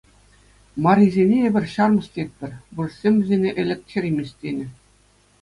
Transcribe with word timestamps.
Марисене 0.85 1.37
эпир 1.49 1.65
ҫармӑс 1.73 2.07
тетпӗр, 2.15 2.51
вырӑссем 2.79 3.13
вӗсене 3.21 3.49
ӗлӗк 3.61 3.81
черемис 3.91 4.31
тенӗ. 4.39 4.67